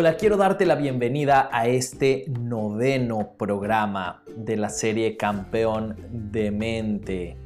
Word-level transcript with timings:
Hola, 0.00 0.16
quiero 0.16 0.36
darte 0.36 0.64
la 0.64 0.76
bienvenida 0.76 1.48
a 1.50 1.66
este 1.66 2.26
noveno 2.28 3.32
programa 3.36 4.22
de 4.36 4.56
la 4.56 4.68
serie 4.68 5.16
Campeón 5.16 5.96
de 6.12 6.52
Mente. 6.52 7.36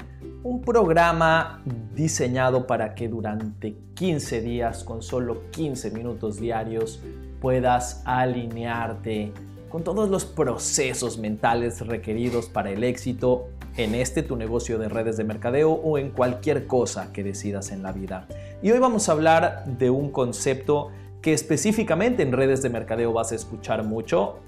Un 0.42 0.60
programa 0.60 1.62
diseñado 1.94 2.66
para 2.66 2.94
que 2.94 3.08
durante 3.08 3.74
15 3.94 4.42
días, 4.42 4.84
con 4.84 5.00
solo 5.00 5.50
15 5.50 5.92
minutos 5.92 6.38
diarios, 6.38 7.00
puedas 7.40 8.02
alinearte 8.04 9.32
con 9.70 9.82
todos 9.82 10.10
los 10.10 10.26
procesos 10.26 11.16
mentales 11.16 11.80
requeridos 11.80 12.50
para 12.50 12.70
el 12.70 12.84
éxito 12.84 13.48
en 13.78 13.94
este 13.94 14.22
tu 14.22 14.36
negocio 14.36 14.78
de 14.78 14.90
redes 14.90 15.16
de 15.16 15.24
mercadeo 15.24 15.70
o 15.70 15.96
en 15.96 16.10
cualquier 16.10 16.66
cosa 16.66 17.14
que 17.14 17.24
decidas 17.24 17.70
en 17.70 17.82
la 17.82 17.92
vida. 17.92 18.28
Y 18.62 18.72
hoy 18.72 18.78
vamos 18.78 19.08
a 19.08 19.12
hablar 19.12 19.64
de 19.64 19.88
un 19.88 20.10
concepto 20.10 20.90
que 21.22 21.32
específicamente 21.32 22.22
en 22.22 22.32
redes 22.32 22.62
de 22.62 22.68
mercadeo 22.68 23.12
vas 23.12 23.32
a 23.32 23.36
escuchar 23.36 23.84
mucho, 23.84 24.40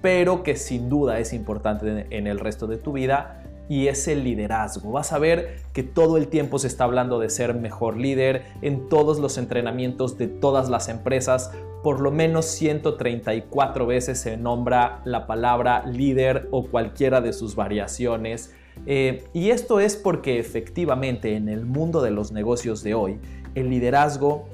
pero 0.00 0.42
que 0.42 0.56
sin 0.56 0.88
duda 0.88 1.20
es 1.20 1.32
importante 1.32 2.06
en 2.10 2.26
el 2.26 2.40
resto 2.40 2.66
de 2.66 2.78
tu 2.78 2.92
vida 2.92 3.42
y 3.68 3.88
es 3.88 4.08
el 4.08 4.24
liderazgo. 4.24 4.92
Vas 4.92 5.12
a 5.12 5.18
ver 5.18 5.58
que 5.72 5.82
todo 5.82 6.16
el 6.16 6.28
tiempo 6.28 6.58
se 6.58 6.68
está 6.68 6.84
hablando 6.84 7.18
de 7.18 7.28
ser 7.28 7.54
mejor 7.54 7.96
líder 7.96 8.44
en 8.62 8.88
todos 8.88 9.18
los 9.18 9.38
entrenamientos 9.38 10.16
de 10.16 10.28
todas 10.28 10.68
las 10.68 10.88
empresas. 10.88 11.50
Por 11.82 12.00
lo 12.00 12.10
menos 12.10 12.46
134 12.46 13.86
veces 13.86 14.18
se 14.18 14.36
nombra 14.36 15.00
la 15.04 15.26
palabra 15.26 15.84
líder 15.86 16.48
o 16.50 16.66
cualquiera 16.66 17.20
de 17.20 17.32
sus 17.32 17.56
variaciones. 17.56 18.54
Eh, 18.86 19.24
y 19.32 19.50
esto 19.50 19.80
es 19.80 19.96
porque 19.96 20.38
efectivamente 20.38 21.34
en 21.34 21.48
el 21.48 21.66
mundo 21.66 22.02
de 22.02 22.10
los 22.10 22.30
negocios 22.32 22.82
de 22.82 22.94
hoy, 22.94 23.18
el 23.54 23.70
liderazgo 23.70 24.48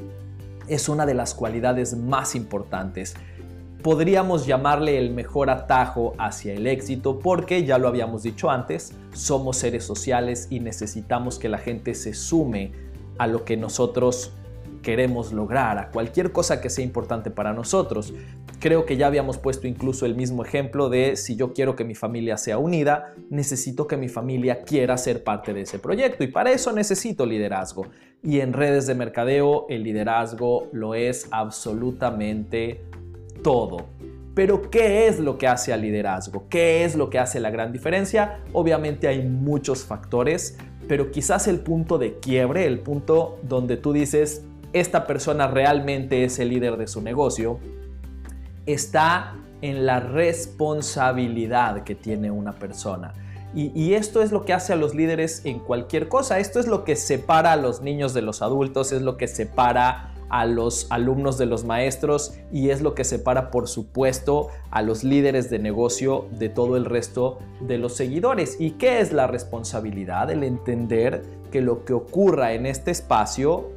es 0.75 0.89
una 0.89 1.07
de 1.07 1.15
las 1.15 1.35
cualidades 1.35 1.97
más 1.97 2.35
importantes. 2.35 3.15
Podríamos 3.83 4.47
llamarle 4.47 4.99
el 4.99 5.11
mejor 5.11 5.51
atajo 5.51 6.15
hacia 6.19 6.55
el 6.55 6.67
éxito 6.67 7.19
porque, 7.19 7.65
ya 7.65 7.79
lo 7.79 7.89
habíamos 7.89 8.23
dicho 8.23 8.51
antes, 8.51 8.95
somos 9.13 9.57
seres 9.57 9.85
sociales 9.85 10.47
y 10.51 10.61
necesitamos 10.61 11.39
que 11.39 11.49
la 11.49 11.59
gente 11.59 11.95
se 11.95 12.15
sume 12.15 12.73
a 13.19 13.27
lo 13.27 13.45
que 13.45 13.57
nosotros 13.57 14.33
queremos 14.83 15.33
lograr, 15.33 15.79
a 15.79 15.89
cualquier 15.91 16.33
cosa 16.33 16.61
que 16.61 16.69
sea 16.69 16.85
importante 16.85 17.31
para 17.31 17.53
nosotros. 17.53 18.13
Creo 18.59 18.85
que 18.85 18.97
ya 18.97 19.07
habíamos 19.07 19.39
puesto 19.39 19.67
incluso 19.67 20.05
el 20.07 20.15
mismo 20.15 20.45
ejemplo 20.45 20.89
de 20.89 21.17
si 21.17 21.37
yo 21.37 21.53
quiero 21.53 21.77
que 21.77 21.85
mi 21.85 21.95
familia 21.95 22.37
sea 22.37 22.59
unida, 22.59 23.15
necesito 23.31 23.87
que 23.87 23.97
mi 23.97 24.09
familia 24.09 24.63
quiera 24.63 24.97
ser 24.99 25.25
parte 25.25 25.55
de 25.55 25.63
ese 25.63 25.79
proyecto 25.79 26.25
y 26.25 26.29
para 26.29 26.53
eso 26.53 26.73
necesito 26.73 27.25
liderazgo. 27.25 27.87
Y 28.23 28.41
en 28.41 28.53
redes 28.53 28.87
de 28.87 28.95
mercadeo 28.95 29.67
el 29.69 29.83
liderazgo 29.83 30.69
lo 30.73 30.95
es 30.95 31.29
absolutamente 31.31 32.83
todo. 33.43 33.87
Pero 34.35 34.71
¿qué 34.71 35.09
es 35.09 35.19
lo 35.21 35.37
que 35.37 35.47
hace 35.47 35.73
al 35.73 35.83
liderazgo? 35.83 36.47
¿Qué 36.49 36.85
es 36.85 36.97
lo 36.97 37.11
que 37.11 37.19
hace 37.19 37.39
la 37.39 37.51
gran 37.51 37.73
diferencia? 37.73 38.41
Obviamente 38.53 39.07
hay 39.07 39.23
muchos 39.23 39.85
factores, 39.85 40.57
pero 40.89 41.11
quizás 41.11 41.49
el 41.49 41.61
punto 41.61 41.99
de 41.99 42.19
quiebre, 42.19 42.65
el 42.65 42.79
punto 42.81 43.39
donde 43.43 43.77
tú 43.77 43.93
dices, 43.93 44.45
esta 44.73 45.07
persona 45.07 45.47
realmente 45.47 46.25
es 46.25 46.39
el 46.39 46.49
líder 46.49 46.77
de 46.77 46.87
su 46.87 47.03
negocio, 47.03 47.59
está 48.67 49.35
en 49.61 49.87
la 49.87 50.01
responsabilidad 50.01 51.85
que 51.85 51.95
tiene 51.95 52.31
una 52.31 52.53
persona. 52.53 53.13
Y, 53.55 53.93
esto 53.93 54.23
es 54.23 54.33
lo 54.33 54.47
que 54.47 54.55
hace 54.55 54.73
a 54.73 54.77
los 54.77 54.95
líderes 54.95 55.43
en 55.45 55.59
cualquier 55.59 56.09
cosa. 56.09 56.39
Esto 56.39 56.59
es 56.59 56.67
lo 56.67 56.85
que 56.85 56.97
separa 56.97 57.53
a 57.53 57.57
los 57.57 57.83
niños 57.83 58.15
de 58.15 58.23
los 58.23 58.41
adultos, 58.41 58.93
es 58.93 59.03
lo 59.03 59.19
que 59.19 59.29
separa 59.29 60.15
a 60.31 60.47
los 60.47 60.87
alumnos 60.89 61.37
de 61.37 61.45
los 61.45 61.63
maestros 61.63 62.33
y 62.51 62.71
es 62.71 62.81
lo 62.81 62.95
que 62.95 63.05
separa, 63.05 63.51
por 63.51 63.69
supuesto, 63.69 64.49
a 64.71 64.81
los 64.81 65.05
líderes 65.05 65.51
de 65.51 65.59
negocio 65.59 66.29
de 66.39 66.49
todo 66.49 66.79
el 66.79 66.87
resto 66.87 67.41
de 67.61 67.77
los 67.77 67.95
seguidores. 67.95 68.57
¿Y 68.59 68.71
qué 68.73 69.01
es 69.01 69.13
la 69.13 69.27
responsabilidad? 69.27 70.31
El 70.31 70.45
entender 70.45 71.23
que 71.51 71.61
lo 71.61 71.85
que 71.85 71.93
ocurra 71.93 72.55
en 72.55 72.65
este 72.65 72.91
espacio 72.91 73.69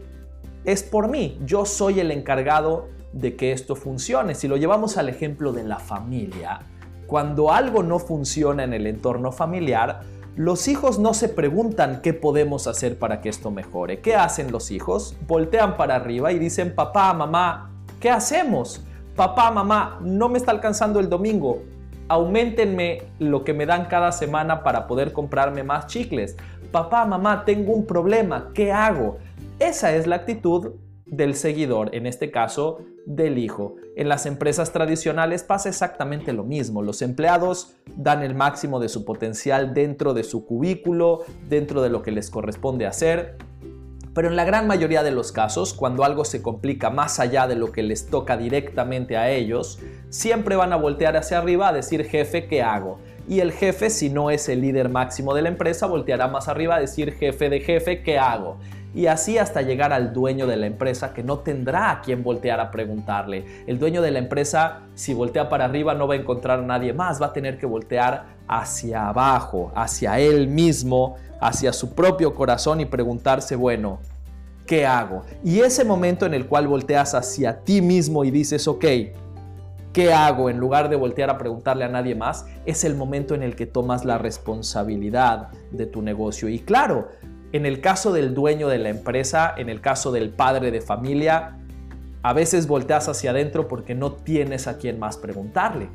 es 0.65 0.83
por 0.83 1.07
mí. 1.07 1.39
Yo 1.45 1.65
soy 1.65 1.99
el 1.99 2.11
encargado 2.11 2.87
de 3.13 3.35
que 3.35 3.51
esto 3.51 3.75
funcione. 3.75 4.35
Si 4.35 4.47
lo 4.47 4.57
llevamos 4.57 4.97
al 4.97 5.09
ejemplo 5.09 5.53
de 5.53 5.63
la 5.63 5.79
familia, 5.79 6.59
cuando 7.07 7.51
algo 7.51 7.83
no 7.83 7.99
funciona 7.99 8.63
en 8.63 8.73
el 8.73 8.87
entorno 8.87 9.31
familiar, 9.31 10.01
los 10.35 10.67
hijos 10.67 10.99
no 10.99 11.13
se 11.13 11.29
preguntan 11.29 12.01
qué 12.01 12.13
podemos 12.13 12.67
hacer 12.67 12.99
para 12.99 13.21
que 13.21 13.29
esto 13.29 13.51
mejore. 13.51 14.01
¿Qué 14.01 14.15
hacen 14.15 14.51
los 14.51 14.69
hijos? 14.69 15.15
Voltean 15.27 15.77
para 15.77 15.95
arriba 15.95 16.33
y 16.33 16.39
dicen, 16.39 16.75
papá, 16.75 17.13
mamá, 17.13 17.71
¿qué 18.01 18.09
hacemos? 18.09 18.83
Papá, 19.15 19.49
mamá, 19.49 19.99
no 20.01 20.27
me 20.27 20.37
está 20.37 20.51
alcanzando 20.51 20.99
el 20.99 21.07
domingo. 21.07 21.61
Aumentenme 22.09 23.03
lo 23.17 23.45
que 23.45 23.53
me 23.53 23.65
dan 23.65 23.85
cada 23.85 24.11
semana 24.11 24.61
para 24.61 24.87
poder 24.87 25.13
comprarme 25.13 25.63
más 25.63 25.87
chicles. 25.87 26.35
Papá, 26.71 27.05
mamá, 27.05 27.45
tengo 27.45 27.71
un 27.71 27.85
problema. 27.85 28.49
¿Qué 28.53 28.73
hago? 28.73 29.17
Esa 29.59 29.95
es 29.95 30.05
la 30.05 30.17
actitud 30.17 30.73
del 31.05 31.33
seguidor, 31.33 31.95
en 31.95 32.07
este 32.07 32.29
caso 32.29 32.79
del 33.05 33.37
hijo. 33.37 33.75
En 33.95 34.09
las 34.09 34.25
empresas 34.25 34.73
tradicionales 34.73 35.43
pasa 35.43 35.69
exactamente 35.69 36.33
lo 36.33 36.43
mismo. 36.43 36.81
Los 36.81 37.01
empleados 37.01 37.77
dan 37.95 38.21
el 38.21 38.35
máximo 38.35 38.81
de 38.81 38.89
su 38.89 39.05
potencial 39.05 39.73
dentro 39.73 40.13
de 40.13 40.25
su 40.25 40.45
cubículo, 40.45 41.23
dentro 41.47 41.81
de 41.81 41.89
lo 41.89 42.01
que 42.01 42.11
les 42.11 42.29
corresponde 42.29 42.85
hacer. 42.85 43.37
Pero 44.13 44.27
en 44.27 44.35
la 44.35 44.43
gran 44.43 44.67
mayoría 44.67 45.03
de 45.03 45.11
los 45.11 45.31
casos, 45.31 45.73
cuando 45.73 46.03
algo 46.03 46.25
se 46.25 46.41
complica 46.41 46.89
más 46.89 47.21
allá 47.21 47.47
de 47.47 47.55
lo 47.55 47.71
que 47.71 47.83
les 47.83 48.07
toca 48.07 48.35
directamente 48.35 49.15
a 49.15 49.29
ellos, 49.29 49.79
siempre 50.09 50.57
van 50.57 50.73
a 50.73 50.77
voltear 50.77 51.15
hacia 51.15 51.37
arriba 51.37 51.69
a 51.69 51.73
decir 51.73 52.03
jefe, 52.03 52.47
¿qué 52.47 52.61
hago? 52.61 52.99
Y 53.27 53.39
el 53.39 53.53
jefe, 53.53 53.89
si 53.89 54.09
no 54.09 54.31
es 54.31 54.49
el 54.49 54.61
líder 54.61 54.89
máximo 54.89 55.33
de 55.33 55.43
la 55.43 55.49
empresa, 55.49 55.87
volteará 55.87 56.27
más 56.27 56.49
arriba 56.49 56.75
a 56.75 56.79
decir 56.81 57.13
jefe 57.13 57.49
de 57.49 57.61
jefe, 57.61 58.03
¿qué 58.03 58.19
hago? 58.19 58.57
Y 58.95 59.07
así 59.07 59.37
hasta 59.37 59.61
llegar 59.61 59.91
al 59.91 60.13
dueño 60.13 60.47
de 60.47 60.55
la 60.55 60.67
empresa 60.67 61.13
que 61.13 61.21
no 61.21 61.39
tendrá 61.39 61.91
a 61.91 62.01
quien 62.01 62.23
voltear 62.23 62.61
a 62.61 62.71
preguntarle. 62.71 63.45
El 63.67 63.77
dueño 63.77 64.01
de 64.01 64.09
la 64.09 64.19
empresa, 64.19 64.83
si 64.95 65.13
voltea 65.13 65.49
para 65.49 65.65
arriba, 65.65 65.93
no 65.93 66.07
va 66.07 66.13
a 66.13 66.17
encontrar 66.17 66.59
a 66.59 66.63
nadie 66.63 66.93
más, 66.93 67.21
va 67.21 67.27
a 67.27 67.33
tener 67.33 67.57
que 67.57 67.65
voltear 67.65 68.25
hacia 68.47 69.09
abajo, 69.09 69.73
hacia 69.75 70.17
él 70.19 70.47
mismo, 70.47 71.17
hacia 71.41 71.73
su 71.73 71.93
propio 71.93 72.33
corazón 72.33 72.79
y 72.79 72.85
preguntarse, 72.85 73.57
bueno, 73.57 73.99
¿qué 74.65 74.85
hago? 74.85 75.23
Y 75.43 75.59
ese 75.59 75.83
momento 75.83 76.25
en 76.25 76.33
el 76.33 76.47
cual 76.47 76.69
volteas 76.69 77.13
hacia 77.15 77.59
ti 77.59 77.81
mismo 77.81 78.23
y 78.23 78.31
dices, 78.31 78.65
ok, 78.65 78.85
¿qué 79.91 80.13
hago? 80.13 80.49
En 80.49 80.57
lugar 80.57 80.89
de 80.89 80.95
voltear 80.95 81.29
a 81.29 81.37
preguntarle 81.37 81.83
a 81.83 81.89
nadie 81.89 82.15
más, 82.15 82.45
es 82.65 82.83
el 82.85 82.95
momento 82.95 83.35
en 83.35 83.43
el 83.43 83.55
que 83.55 83.65
tomas 83.65 84.05
la 84.05 84.17
responsabilidad 84.17 85.49
de 85.71 85.85
tu 85.85 86.01
negocio. 86.01 86.49
Y 86.49 86.59
claro, 86.59 87.09
en 87.55 87.65
el 87.65 87.79
caso 87.79 88.11
del 88.11 88.33
dueño 88.33 88.67
de 88.67 88.79
la 88.79 88.89
empresa, 88.89 89.53
en 89.55 89.69
el 89.69 89.79
caso 89.79 90.11
del 90.11 90.29
padre 90.29 90.71
de 90.71 90.81
familia, 90.81 91.57
a 92.21 92.33
veces 92.33 92.67
volteas 92.67 93.07
hacia 93.07 93.31
adentro 93.31 93.67
porque 93.67 93.95
no 93.95 94.11
tienes 94.11 94.67
a 94.67 94.77
quien 94.77 94.99
más 94.99 95.15
preguntarle. 95.15 95.89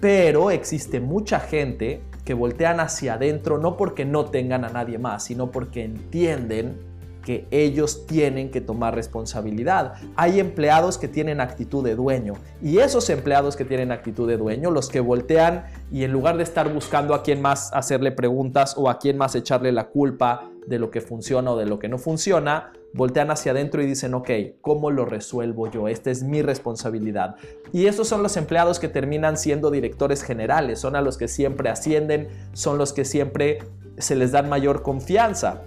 Pero 0.00 0.50
existe 0.50 1.00
mucha 1.00 1.40
gente 1.40 2.00
que 2.24 2.32
voltean 2.34 2.80
hacia 2.80 3.14
adentro 3.14 3.58
no 3.58 3.76
porque 3.76 4.04
no 4.04 4.26
tengan 4.26 4.64
a 4.64 4.70
nadie 4.70 4.96
más, 4.96 5.24
sino 5.24 5.50
porque 5.50 5.84
entienden 5.84 6.78
que 7.26 7.46
ellos 7.50 8.06
tienen 8.06 8.50
que 8.50 8.60
tomar 8.60 8.94
responsabilidad. 8.94 9.94
Hay 10.14 10.40
empleados 10.40 10.96
que 10.96 11.08
tienen 11.08 11.40
actitud 11.40 11.84
de 11.84 11.96
dueño 11.96 12.34
y 12.62 12.78
esos 12.78 13.10
empleados 13.10 13.56
que 13.56 13.64
tienen 13.64 13.92
actitud 13.92 14.28
de 14.28 14.36
dueño, 14.36 14.70
los 14.70 14.88
que 14.88 15.00
voltean 15.00 15.66
y 15.90 16.04
en 16.04 16.12
lugar 16.12 16.36
de 16.36 16.44
estar 16.44 16.72
buscando 16.72 17.12
a 17.12 17.22
quién 17.22 17.42
más 17.42 17.72
hacerle 17.74 18.12
preguntas 18.12 18.74
o 18.78 18.88
a 18.88 18.98
quién 18.98 19.18
más 19.18 19.34
echarle 19.34 19.72
la 19.72 19.88
culpa 19.88 20.48
de 20.66 20.78
lo 20.78 20.90
que 20.90 21.00
funciona 21.00 21.52
o 21.52 21.56
de 21.56 21.66
lo 21.66 21.78
que 21.78 21.88
no 21.88 21.98
funciona, 21.98 22.72
voltean 22.92 23.30
hacia 23.30 23.52
adentro 23.52 23.82
y 23.82 23.86
dicen, 23.86 24.14
ok, 24.14 24.30
¿cómo 24.60 24.90
lo 24.90 25.04
resuelvo 25.04 25.70
yo? 25.70 25.88
Esta 25.88 26.10
es 26.10 26.22
mi 26.22 26.42
responsabilidad. 26.42 27.36
Y 27.72 27.86
esos 27.86 28.08
son 28.08 28.22
los 28.22 28.36
empleados 28.36 28.78
que 28.78 28.88
terminan 28.88 29.36
siendo 29.36 29.70
directores 29.70 30.22
generales, 30.22 30.80
son 30.80 30.96
a 30.96 31.02
los 31.02 31.16
que 31.16 31.28
siempre 31.28 31.68
ascienden, 31.68 32.28
son 32.52 32.78
los 32.78 32.92
que 32.92 33.04
siempre 33.04 33.58
se 33.98 34.16
les 34.16 34.32
dan 34.32 34.48
mayor 34.48 34.82
confianza. 34.82 35.62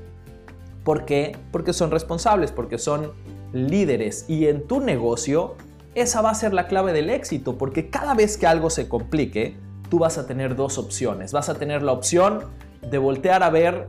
¿Por 0.84 1.06
qué? 1.06 1.36
Porque 1.52 1.74
son 1.74 1.92
responsables, 1.92 2.52
porque 2.52 2.78
son 2.78 3.14
líderes. 3.54 4.26
Y 4.28 4.48
en 4.48 4.68
tu 4.68 4.80
negocio, 4.80 5.56
esa 5.96 6.22
va 6.22 6.32
a 6.32 6.36
ser 6.36 6.54
la 6.54 6.68
clave 6.68 6.94
del 6.94 7.10
éxito, 7.10 7.58
porque 7.58 7.90
cada 7.90 8.14
vez 8.14 8.38
que 8.38 8.48
algo 8.48 8.70
se 8.70 8.88
complique, 8.88 9.56
tú 9.90 10.00
vas 10.00 10.18
a 10.18 10.26
tener 10.26 10.56
dos 10.56 10.78
opciones. 10.78 11.32
Vas 11.32 11.50
a 11.50 11.56
tener 11.56 11.84
la 11.84 11.92
opción 11.92 12.46
de 12.90 12.98
voltear 12.98 13.44
a 13.44 13.50
ver 13.50 13.88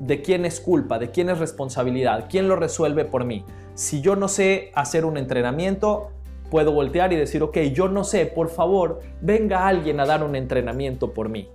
de 0.00 0.22
quién 0.22 0.44
es 0.44 0.60
culpa, 0.60 0.98
de 0.98 1.10
quién 1.10 1.30
es 1.30 1.38
responsabilidad, 1.38 2.26
quién 2.28 2.48
lo 2.48 2.56
resuelve 2.56 3.04
por 3.04 3.24
mí. 3.24 3.44
Si 3.74 4.00
yo 4.00 4.16
no 4.16 4.28
sé 4.28 4.70
hacer 4.74 5.04
un 5.04 5.16
entrenamiento, 5.16 6.10
puedo 6.50 6.72
voltear 6.72 7.12
y 7.12 7.16
decir, 7.16 7.42
ok, 7.42 7.58
yo 7.72 7.88
no 7.88 8.04
sé, 8.04 8.26
por 8.26 8.48
favor, 8.48 9.00
venga 9.20 9.66
alguien 9.66 9.98
a 10.00 10.06
dar 10.06 10.22
un 10.22 10.36
entrenamiento 10.36 11.12
por 11.12 11.28
mí. 11.28 11.48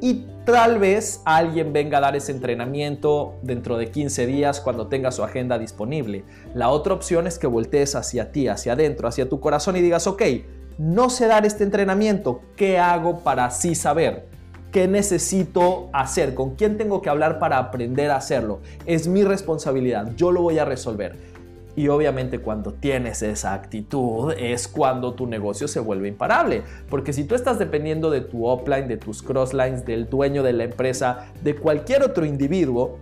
y 0.00 0.24
tal 0.46 0.78
vez 0.78 1.20
alguien 1.26 1.72
venga 1.72 1.98
a 1.98 2.00
dar 2.00 2.16
ese 2.16 2.32
entrenamiento 2.32 3.34
dentro 3.42 3.76
de 3.76 3.90
15 3.90 4.26
días 4.26 4.60
cuando 4.60 4.86
tenga 4.86 5.12
su 5.12 5.22
agenda 5.22 5.58
disponible. 5.58 6.24
La 6.54 6.70
otra 6.70 6.94
opción 6.94 7.26
es 7.26 7.38
que 7.38 7.46
voltees 7.46 7.94
hacia 7.94 8.32
ti, 8.32 8.48
hacia 8.48 8.72
adentro, 8.72 9.08
hacia 9.08 9.28
tu 9.28 9.40
corazón 9.40 9.76
y 9.76 9.82
digas, 9.82 10.06
ok, 10.06 10.22
no 10.78 11.10
sé 11.10 11.26
dar 11.26 11.44
este 11.44 11.64
entrenamiento, 11.64 12.40
¿qué 12.56 12.78
hago 12.78 13.18
para 13.20 13.44
así 13.44 13.74
saber? 13.74 14.29
¿Qué 14.72 14.86
necesito 14.86 15.90
hacer? 15.92 16.34
¿Con 16.34 16.54
quién 16.54 16.78
tengo 16.78 17.02
que 17.02 17.10
hablar 17.10 17.40
para 17.40 17.58
aprender 17.58 18.10
a 18.10 18.16
hacerlo? 18.16 18.60
Es 18.86 19.08
mi 19.08 19.24
responsabilidad, 19.24 20.14
yo 20.16 20.30
lo 20.30 20.42
voy 20.42 20.58
a 20.58 20.64
resolver. 20.64 21.16
Y 21.74 21.88
obviamente 21.88 22.40
cuando 22.40 22.72
tienes 22.72 23.22
esa 23.22 23.54
actitud 23.54 24.32
es 24.36 24.68
cuando 24.68 25.14
tu 25.14 25.26
negocio 25.26 25.66
se 25.66 25.80
vuelve 25.80 26.08
imparable. 26.08 26.62
Porque 26.88 27.12
si 27.12 27.24
tú 27.24 27.34
estás 27.34 27.58
dependiendo 27.58 28.10
de 28.10 28.20
tu 28.20 28.46
offline, 28.46 28.86
de 28.86 28.96
tus 28.96 29.22
crosslines, 29.22 29.84
del 29.84 30.08
dueño 30.08 30.42
de 30.42 30.52
la 30.52 30.64
empresa, 30.64 31.32
de 31.42 31.56
cualquier 31.56 32.02
otro 32.02 32.24
individuo, 32.24 32.98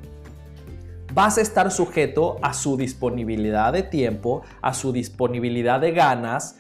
vas 1.12 1.38
a 1.38 1.40
estar 1.40 1.70
sujeto 1.70 2.36
a 2.40 2.54
su 2.54 2.76
disponibilidad 2.76 3.72
de 3.72 3.82
tiempo, 3.82 4.42
a 4.62 4.72
su 4.72 4.92
disponibilidad 4.92 5.80
de 5.80 5.92
ganas 5.92 6.58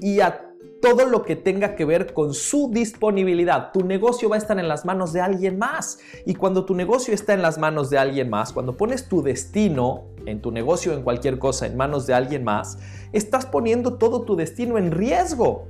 y 0.00 0.20
a 0.20 0.47
todo 0.80 1.06
lo 1.06 1.22
que 1.22 1.36
tenga 1.36 1.74
que 1.74 1.84
ver 1.84 2.12
con 2.12 2.34
su 2.34 2.70
disponibilidad. 2.70 3.72
Tu 3.72 3.84
negocio 3.84 4.28
va 4.28 4.36
a 4.36 4.38
estar 4.38 4.58
en 4.58 4.68
las 4.68 4.84
manos 4.84 5.12
de 5.12 5.20
alguien 5.20 5.58
más. 5.58 5.98
Y 6.24 6.34
cuando 6.34 6.64
tu 6.64 6.74
negocio 6.74 7.14
está 7.14 7.34
en 7.34 7.42
las 7.42 7.58
manos 7.58 7.90
de 7.90 7.98
alguien 7.98 8.30
más, 8.30 8.52
cuando 8.52 8.76
pones 8.76 9.08
tu 9.08 9.22
destino 9.22 10.04
en 10.26 10.40
tu 10.40 10.50
negocio, 10.50 10.92
en 10.92 11.02
cualquier 11.02 11.38
cosa, 11.38 11.66
en 11.66 11.76
manos 11.76 12.06
de 12.06 12.14
alguien 12.14 12.44
más, 12.44 12.78
estás 13.12 13.46
poniendo 13.46 13.94
todo 13.94 14.22
tu 14.22 14.36
destino 14.36 14.78
en 14.78 14.90
riesgo 14.92 15.66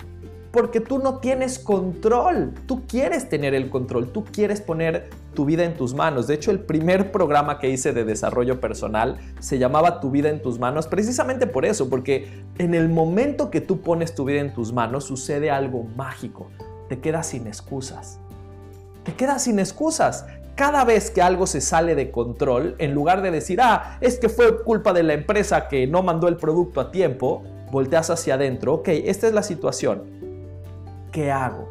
porque 0.59 0.81
tú 0.81 0.99
no 0.99 1.19
tienes 1.19 1.57
control. 1.57 2.53
Tú 2.67 2.85
quieres 2.89 3.29
tener 3.29 3.55
el 3.55 3.71
control, 3.71 4.11
tú 4.11 4.25
quieres 4.25 4.61
poner 4.61 5.09
tu 5.33 5.45
vida 5.45 5.63
en 5.63 5.75
tus 5.75 5.95
manos. 5.95 6.27
De 6.27 6.35
hecho, 6.35 6.51
el 6.51 6.59
primer 6.59 7.13
programa 7.13 7.61
que 7.61 7.71
hice 7.71 7.93
de 7.93 8.05
desarrollo 8.05 8.61
personal 8.61 9.19
se 9.39 9.61
llamaba 9.61 10.01
Tu 10.01 10.11
vida 10.11 10.31
en 10.31 10.43
tus 10.43 10.59
manos, 10.59 10.89
precisamente 10.89 11.47
por 11.47 11.65
eso, 11.65 11.89
porque 11.89 12.43
en 12.59 12.75
el 12.75 12.89
momento 12.89 13.53
que 13.53 13.61
tú 13.61 13.83
pones 13.83 14.17
tu 14.17 14.25
vida 14.25 14.41
en 14.41 14.53
tus 14.53 14.73
manos 14.73 15.05
sucede 15.05 15.49
algo 15.49 15.85
mágico. 15.97 16.49
Te 16.89 16.99
quedas 16.99 17.29
sin 17.29 17.47
excusas. 17.47 18.19
Te 19.05 19.15
quedas 19.15 19.45
sin 19.45 19.61
excusas. 19.61 20.27
Cada 20.57 20.85
vez 20.85 21.13
que 21.13 21.23
algo 21.23 21.47
se 21.47 21.61
sale 21.61 21.95
de 21.95 22.11
control, 22.11 22.75
en 22.79 22.95
lugar 22.95 23.23
de 23.23 23.31
decir, 23.31 23.61
ah, 23.63 23.97
es 24.01 24.19
que 24.19 24.29
fue 24.29 24.65
culpa 24.65 24.93
de 24.93 25.05
la 25.05 25.15
empresa 25.15 25.69
que 25.69 25.87
no 25.87 26.03
mandó 26.03 26.27
el 26.27 26.37
producto 26.37 26.81
a 26.81 26.91
tiempo, 26.91 27.45
volteas 27.71 28.11
hacia 28.11 28.35
adentro, 28.35 28.75
ok, 28.75 28.89
esta 28.89 29.29
es 29.29 29.35
la 29.35 29.45
situación 29.45 30.18
¿qué 31.11 31.31
hago? 31.31 31.69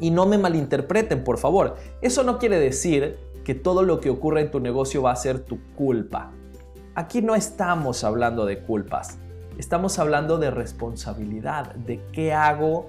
Y 0.00 0.10
no 0.10 0.26
me 0.26 0.38
malinterpreten, 0.38 1.24
por 1.24 1.38
favor. 1.38 1.76
Eso 2.02 2.22
no 2.22 2.38
quiere 2.38 2.58
decir 2.58 3.18
que 3.44 3.54
todo 3.54 3.82
lo 3.82 4.00
que 4.00 4.10
ocurra 4.10 4.40
en 4.40 4.50
tu 4.50 4.60
negocio 4.60 5.02
va 5.02 5.12
a 5.12 5.16
ser 5.16 5.40
tu 5.40 5.58
culpa. 5.74 6.32
Aquí 6.94 7.22
no 7.22 7.34
estamos 7.34 8.04
hablando 8.04 8.44
de 8.44 8.60
culpas. 8.60 9.18
Estamos 9.58 9.98
hablando 9.98 10.38
de 10.38 10.50
responsabilidad, 10.50 11.74
de 11.74 12.00
qué 12.12 12.32
hago 12.32 12.88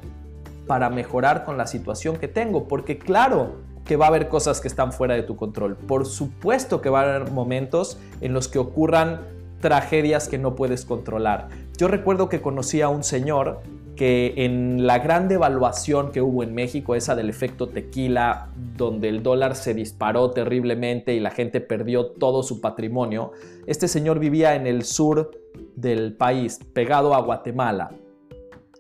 para 0.65 0.89
mejorar 0.89 1.45
con 1.45 1.57
la 1.57 1.67
situación 1.67 2.17
que 2.17 2.27
tengo. 2.27 2.67
Porque 2.67 2.97
claro 2.97 3.55
que 3.85 3.95
va 3.95 4.05
a 4.05 4.07
haber 4.09 4.27
cosas 4.27 4.59
que 4.59 4.67
están 4.67 4.91
fuera 4.91 5.13
de 5.13 5.23
tu 5.23 5.37
control. 5.37 5.75
Por 5.75 6.05
supuesto 6.05 6.81
que 6.81 6.89
va 6.89 7.01
a 7.01 7.03
haber 7.03 7.31
momentos 7.31 7.97
en 8.19 8.33
los 8.33 8.47
que 8.47 8.59
ocurran 8.59 9.21
tragedias 9.61 10.27
que 10.27 10.37
no 10.37 10.55
puedes 10.55 10.85
controlar. 10.85 11.47
Yo 11.77 11.87
recuerdo 11.87 12.29
que 12.29 12.41
conocí 12.41 12.81
a 12.81 12.89
un 12.89 13.03
señor 13.03 13.61
que 13.97 14.33
en 14.37 14.87
la 14.87 14.99
gran 14.99 15.27
devaluación 15.27 16.11
que 16.11 16.21
hubo 16.21 16.43
en 16.43 16.53
México, 16.53 16.95
esa 16.95 17.15
del 17.15 17.29
efecto 17.29 17.67
tequila, 17.67 18.49
donde 18.77 19.09
el 19.09 19.23
dólar 19.23 19.55
se 19.55 19.73
disparó 19.73 20.31
terriblemente 20.31 21.13
y 21.13 21.19
la 21.19 21.31
gente 21.31 21.59
perdió 21.59 22.05
todo 22.05 22.43
su 22.43 22.61
patrimonio, 22.61 23.31
este 23.65 23.89
señor 23.89 24.19
vivía 24.19 24.55
en 24.55 24.67
el 24.67 24.83
sur 24.83 25.31
del 25.75 26.13
país, 26.13 26.59
pegado 26.73 27.13
a 27.13 27.21
Guatemala, 27.21 27.89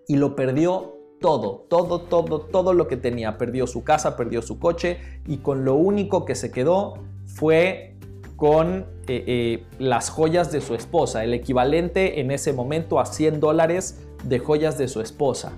y 0.07 0.15
lo 0.15 0.35
perdió 0.35 0.93
todo, 1.19 1.65
todo, 1.67 2.01
todo, 2.01 2.41
todo 2.41 2.73
lo 2.73 2.87
que 2.87 2.95
tenía. 2.95 3.37
Perdió 3.37 3.67
su 3.67 3.83
casa, 3.83 4.15
perdió 4.15 4.41
su 4.41 4.59
coche 4.59 4.99
y 5.25 5.37
con 5.37 5.65
lo 5.65 5.75
único 5.75 6.25
que 6.25 6.35
se 6.35 6.51
quedó 6.51 6.93
fue 7.25 7.96
con 8.37 8.85
eh, 9.07 9.23
eh, 9.27 9.63
las 9.79 10.09
joyas 10.09 10.51
de 10.51 10.61
su 10.61 10.75
esposa, 10.75 11.23
el 11.23 11.33
equivalente 11.33 12.21
en 12.21 12.31
ese 12.31 12.53
momento 12.53 12.99
a 12.99 13.05
100 13.05 13.39
dólares 13.39 13.99
de 14.23 14.39
joyas 14.39 14.77
de 14.77 14.87
su 14.87 15.01
esposa. 15.01 15.53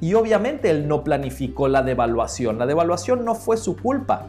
Y 0.00 0.14
obviamente 0.14 0.70
él 0.70 0.88
no 0.88 1.04
planificó 1.04 1.68
la 1.68 1.82
devaluación. 1.82 2.58
La 2.58 2.66
devaluación 2.66 3.24
no 3.24 3.34
fue 3.34 3.58
su 3.58 3.76
culpa, 3.76 4.28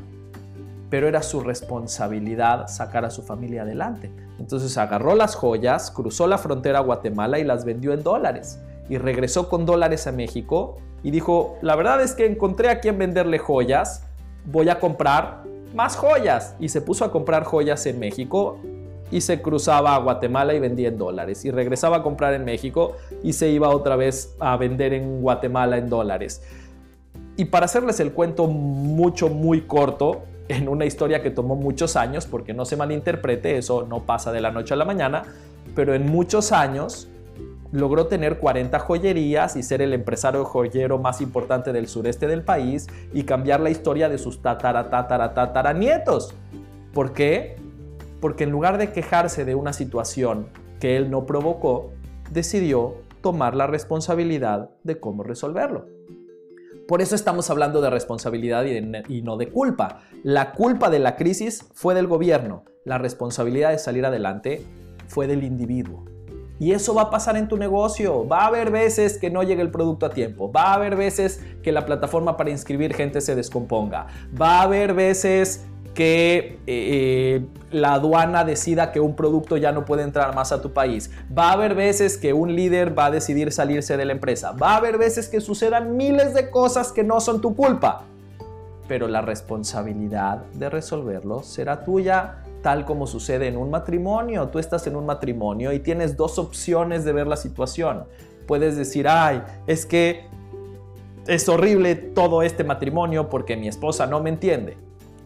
pero 0.89 1.07
era 1.07 1.23
su 1.23 1.39
responsabilidad 1.39 2.67
sacar 2.67 3.05
a 3.05 3.09
su 3.09 3.23
familia 3.23 3.61
adelante. 3.61 4.11
Entonces 4.37 4.77
agarró 4.77 5.15
las 5.15 5.35
joyas, 5.35 5.91
cruzó 5.91 6.27
la 6.27 6.37
frontera 6.37 6.79
a 6.79 6.81
Guatemala 6.81 7.39
y 7.39 7.45
las 7.45 7.63
vendió 7.63 7.93
en 7.93 8.03
dólares. 8.03 8.59
Y 8.89 8.97
regresó 8.97 9.47
con 9.47 9.65
dólares 9.65 10.07
a 10.07 10.11
México 10.11 10.77
y 11.03 11.11
dijo, 11.11 11.57
la 11.61 11.77
verdad 11.77 12.01
es 12.01 12.15
que 12.15 12.25
encontré 12.25 12.69
a 12.69 12.81
quien 12.81 12.97
venderle 12.97 13.39
joyas, 13.39 14.03
voy 14.45 14.67
a 14.67 14.77
comprar 14.77 15.43
más 15.73 15.95
joyas. 15.95 16.55
Y 16.59 16.69
se 16.69 16.81
puso 16.81 17.05
a 17.05 17.11
comprar 17.11 17.43
joyas 17.43 17.85
en 17.85 17.99
México 17.99 18.57
y 19.11 19.21
se 19.21 19.41
cruzaba 19.41 19.95
a 19.95 19.99
Guatemala 19.99 20.53
y 20.53 20.59
vendía 20.59 20.89
en 20.89 20.97
dólares. 20.97 21.43
Y 21.45 21.51
regresaba 21.51 21.97
a 21.97 22.03
comprar 22.03 22.33
en 22.33 22.45
México 22.45 22.95
y 23.23 23.33
se 23.33 23.49
iba 23.49 23.69
otra 23.69 23.95
vez 23.95 24.35
a 24.39 24.57
vender 24.57 24.93
en 24.93 25.21
Guatemala 25.21 25.77
en 25.77 25.89
dólares. 25.89 26.41
Y 27.37 27.45
para 27.45 27.65
hacerles 27.65 27.99
el 27.99 28.11
cuento 28.13 28.47
mucho, 28.47 29.29
muy 29.29 29.61
corto, 29.61 30.23
en 30.47 30.67
una 30.67 30.85
historia 30.85 31.21
que 31.21 31.31
tomó 31.31 31.55
muchos 31.55 31.95
años, 31.95 32.25
porque 32.25 32.53
no 32.53 32.65
se 32.65 32.75
malinterprete, 32.75 33.57
eso 33.57 33.85
no 33.87 34.01
pasa 34.01 34.31
de 34.31 34.41
la 34.41 34.51
noche 34.51 34.73
a 34.73 34.77
la 34.77 34.85
mañana, 34.85 35.23
pero 35.75 35.93
en 35.93 36.11
muchos 36.11 36.51
años 36.51 37.07
logró 37.71 38.07
tener 38.07 38.39
40 38.39 38.79
joyerías 38.79 39.55
y 39.55 39.63
ser 39.63 39.81
el 39.81 39.93
empresario 39.93 40.45
joyero 40.45 40.97
más 40.97 41.21
importante 41.21 41.73
del 41.73 41.87
sureste 41.87 42.27
del 42.27 42.43
país 42.43 42.87
y 43.13 43.23
cambiar 43.23 43.59
la 43.59 43.69
historia 43.69 44.09
de 44.09 44.17
sus 44.17 44.41
tatara, 44.41 45.73
nietos. 45.73 46.33
¿Por 46.93 47.13
qué? 47.13 47.55
porque 48.21 48.45
en 48.45 48.51
lugar 48.51 48.77
de 48.77 48.93
quejarse 48.93 49.43
de 49.43 49.55
una 49.55 49.73
situación 49.73 50.47
que 50.79 50.95
él 50.95 51.11
no 51.11 51.25
provocó, 51.25 51.91
decidió 52.29 52.95
tomar 53.21 53.55
la 53.55 53.67
responsabilidad 53.67 54.69
de 54.83 54.99
cómo 54.99 55.23
resolverlo. 55.23 55.87
Por 56.87 57.01
eso 57.01 57.15
estamos 57.15 57.49
hablando 57.49 57.81
de 57.81 57.89
responsabilidad 57.89 58.65
y, 58.65 59.21
no 59.21 59.37
de 59.37 59.49
culpa. 59.49 60.01
La 60.23 60.53
culpa 60.53 60.89
de 60.89 60.99
la 60.99 61.15
crisis 61.15 61.65
fue 61.73 61.93
del 61.93 62.07
gobierno, 62.07 62.63
la 62.85 62.97
responsabilidad 62.97 63.71
de 63.71 63.79
salir 63.79 64.05
adelante 64.05 64.65
fue 65.07 65.27
del 65.27 65.43
individuo. 65.43 66.05
Y 66.61 66.73
eso 66.73 66.93
va 66.93 67.01
a 67.01 67.09
pasar 67.09 67.37
en 67.37 67.47
tu 67.47 67.57
negocio. 67.57 68.27
Va 68.27 68.43
a 68.43 68.45
haber 68.45 68.69
veces 68.69 69.17
que 69.17 69.31
no 69.31 69.41
llegue 69.41 69.63
el 69.63 69.71
producto 69.71 70.05
a 70.05 70.11
tiempo. 70.11 70.51
Va 70.51 70.65
a 70.65 70.73
haber 70.75 70.95
veces 70.95 71.41
que 71.63 71.71
la 71.71 71.87
plataforma 71.87 72.37
para 72.37 72.51
inscribir 72.51 72.93
gente 72.93 73.19
se 73.19 73.33
descomponga. 73.33 74.05
Va 74.39 74.59
a 74.59 74.61
haber 74.61 74.93
veces 74.93 75.65
que 75.95 76.59
eh, 76.67 77.43
la 77.71 77.93
aduana 77.93 78.43
decida 78.45 78.91
que 78.91 78.99
un 78.99 79.15
producto 79.15 79.57
ya 79.57 79.71
no 79.71 79.85
puede 79.85 80.03
entrar 80.03 80.35
más 80.35 80.51
a 80.51 80.61
tu 80.61 80.71
país. 80.71 81.09
Va 81.35 81.49
a 81.49 81.53
haber 81.53 81.73
veces 81.73 82.15
que 82.15 82.31
un 82.31 82.55
líder 82.55 82.95
va 82.95 83.05
a 83.07 83.11
decidir 83.11 83.51
salirse 83.51 83.97
de 83.97 84.05
la 84.05 84.11
empresa. 84.11 84.51
Va 84.51 84.73
a 84.73 84.77
haber 84.77 84.99
veces 84.99 85.29
que 85.29 85.41
sucedan 85.41 85.97
miles 85.97 86.35
de 86.35 86.51
cosas 86.51 86.91
que 86.91 87.03
no 87.03 87.21
son 87.21 87.41
tu 87.41 87.55
culpa. 87.55 88.05
Pero 88.91 89.07
la 89.07 89.21
responsabilidad 89.21 90.43
de 90.51 90.69
resolverlo 90.69 91.43
será 91.43 91.85
tuya, 91.85 92.43
tal 92.61 92.83
como 92.83 93.07
sucede 93.07 93.47
en 93.47 93.55
un 93.55 93.69
matrimonio. 93.69 94.49
Tú 94.49 94.59
estás 94.59 94.85
en 94.85 94.97
un 94.97 95.05
matrimonio 95.05 95.71
y 95.71 95.79
tienes 95.79 96.17
dos 96.17 96.37
opciones 96.37 97.05
de 97.05 97.13
ver 97.13 97.25
la 97.25 97.37
situación. 97.37 98.03
Puedes 98.47 98.75
decir, 98.75 99.07
ay, 99.07 99.43
es 99.65 99.85
que 99.85 100.25
es 101.25 101.47
horrible 101.47 101.95
todo 101.95 102.41
este 102.41 102.65
matrimonio 102.65 103.29
porque 103.29 103.55
mi 103.55 103.69
esposa 103.69 104.07
no 104.07 104.21
me 104.21 104.29
entiende 104.29 104.75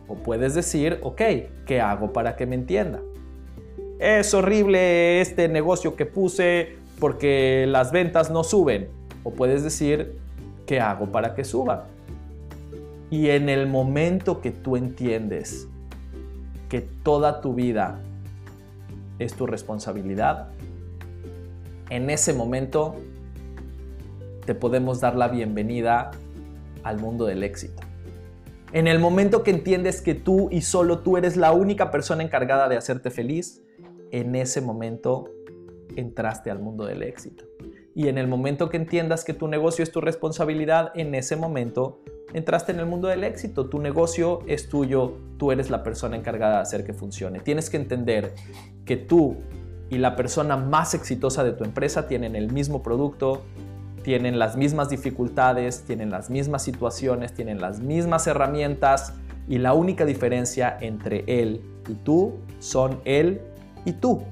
o 0.07 0.13
puedes 0.13 0.53
decir, 0.53 0.99
ok, 1.01 1.21
¿qué 1.65 1.81
hago 1.81 2.13
para 2.13 2.35
que 2.35 2.45
me 2.45 2.53
entienda? 2.53 2.99
Es 3.97 4.35
horrible 4.35 5.21
este 5.21 5.47
negocio 5.47 5.95
que 5.95 6.05
puse 6.05 6.77
porque 6.99 7.65
las 7.67 7.91
ventas 7.91 8.29
no 8.29 8.43
suben. 8.43 8.89
O 9.23 9.31
puedes 9.31 9.63
decir, 9.63 10.19
¿qué 10.67 10.79
hago 10.79 11.07
para 11.07 11.33
que 11.33 11.43
suba? 11.43 11.87
Y 13.15 13.29
en 13.29 13.47
el 13.47 13.65
momento 13.65 14.41
que 14.41 14.51
tú 14.51 14.75
entiendes 14.75 15.69
que 16.67 16.81
toda 16.81 17.39
tu 17.39 17.53
vida 17.53 18.01
es 19.19 19.35
tu 19.35 19.47
responsabilidad, 19.47 20.49
en 21.89 22.09
ese 22.09 22.33
momento 22.33 22.97
te 24.45 24.53
podemos 24.53 24.99
dar 24.99 25.15
la 25.15 25.29
bienvenida 25.29 26.11
al 26.83 26.99
mundo 26.99 27.25
del 27.25 27.43
éxito. 27.43 27.81
En 28.73 28.85
el 28.85 28.99
momento 28.99 29.43
que 29.43 29.51
entiendes 29.51 30.01
que 30.01 30.13
tú 30.13 30.49
y 30.51 30.59
solo 30.59 30.99
tú 30.99 31.15
eres 31.15 31.37
la 31.37 31.53
única 31.53 31.91
persona 31.91 32.21
encargada 32.21 32.67
de 32.67 32.75
hacerte 32.75 33.11
feliz, 33.11 33.63
en 34.11 34.35
ese 34.35 34.59
momento 34.59 35.29
entraste 35.95 36.51
al 36.51 36.59
mundo 36.59 36.83
del 36.83 37.01
éxito. 37.01 37.45
Y 37.95 38.09
en 38.09 38.17
el 38.17 38.27
momento 38.27 38.67
que 38.67 38.75
entiendas 38.75 39.23
que 39.23 39.33
tu 39.33 39.47
negocio 39.47 39.83
es 39.83 39.91
tu 39.93 40.01
responsabilidad, 40.01 40.91
en 40.95 41.15
ese 41.15 41.37
momento 41.37 42.01
entraste 42.35 42.73
en 42.73 42.79
el 42.79 42.85
mundo 42.85 43.07
del 43.07 43.23
éxito. 43.23 43.67
Tu 43.67 43.79
negocio 43.79 44.41
es 44.45 44.67
tuyo, 44.67 45.13
tú 45.37 45.53
eres 45.53 45.69
la 45.69 45.83
persona 45.83 46.17
encargada 46.17 46.57
de 46.57 46.61
hacer 46.63 46.83
que 46.83 46.93
funcione. 46.93 47.39
Tienes 47.39 47.69
que 47.69 47.77
entender 47.77 48.33
que 48.83 48.97
tú 48.97 49.37
y 49.89 49.99
la 49.99 50.17
persona 50.17 50.57
más 50.57 50.93
exitosa 50.93 51.45
de 51.45 51.53
tu 51.53 51.63
empresa 51.63 52.07
tienen 52.07 52.35
el 52.35 52.51
mismo 52.51 52.83
producto, 52.83 53.43
tienen 54.03 54.37
las 54.37 54.57
mismas 54.57 54.89
dificultades, 54.89 55.83
tienen 55.83 56.09
las 56.09 56.29
mismas 56.29 56.61
situaciones, 56.61 57.33
tienen 57.33 57.61
las 57.61 57.79
mismas 57.79 58.27
herramientas 58.27 59.13
y 59.47 59.57
la 59.57 59.73
única 59.73 60.03
diferencia 60.03 60.77
entre 60.81 61.23
él 61.27 61.61
y 61.87 61.93
tú 61.93 62.33
son 62.59 62.99
él 63.05 63.41
y 63.85 63.93
tú. 63.93 64.23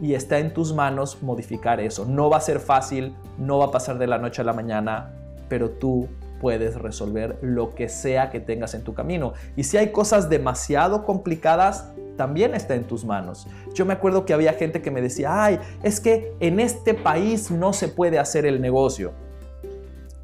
Y 0.00 0.14
está 0.14 0.38
en 0.38 0.54
tus 0.54 0.72
manos 0.72 1.22
modificar 1.22 1.80
eso. 1.80 2.06
No 2.06 2.30
va 2.30 2.38
a 2.38 2.40
ser 2.40 2.60
fácil, 2.60 3.14
no 3.36 3.58
va 3.58 3.66
a 3.66 3.70
pasar 3.70 3.98
de 3.98 4.06
la 4.06 4.16
noche 4.16 4.40
a 4.40 4.44
la 4.44 4.54
mañana, 4.54 5.12
pero 5.48 5.68
tú 5.68 6.08
puedes 6.40 6.76
resolver 6.76 7.38
lo 7.42 7.74
que 7.74 7.88
sea 7.88 8.30
que 8.30 8.40
tengas 8.40 8.74
en 8.74 8.82
tu 8.82 8.94
camino. 8.94 9.32
Y 9.56 9.64
si 9.64 9.76
hay 9.76 9.90
cosas 9.92 10.28
demasiado 10.28 11.04
complicadas, 11.04 11.92
también 12.16 12.54
está 12.54 12.74
en 12.74 12.84
tus 12.84 13.04
manos. 13.04 13.46
Yo 13.74 13.84
me 13.84 13.92
acuerdo 13.92 14.24
que 14.24 14.32
había 14.32 14.52
gente 14.54 14.82
que 14.82 14.90
me 14.90 15.02
decía, 15.02 15.44
ay, 15.44 15.58
es 15.82 16.00
que 16.00 16.34
en 16.40 16.60
este 16.60 16.94
país 16.94 17.50
no 17.50 17.72
se 17.72 17.88
puede 17.88 18.18
hacer 18.18 18.46
el 18.46 18.60
negocio. 18.60 19.12